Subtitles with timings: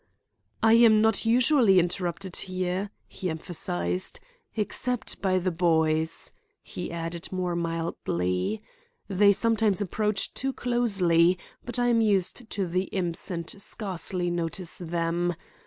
[0.63, 4.19] "I am not usually interrupted here," he emphasized;
[4.55, 6.31] "except by the boys,"
[6.63, 8.63] he added more mildly.
[9.07, 14.79] "They sometimes approach too closely, but I am used to the imps and scarcely notice
[14.79, 15.35] them.